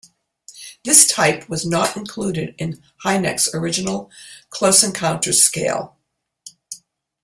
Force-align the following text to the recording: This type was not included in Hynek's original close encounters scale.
This 0.83 1.05
type 1.05 1.47
was 1.47 1.63
not 1.63 1.95
included 1.95 2.55
in 2.57 2.81
Hynek's 3.05 3.53
original 3.53 4.09
close 4.49 4.83
encounters 4.83 5.43
scale. 5.43 5.95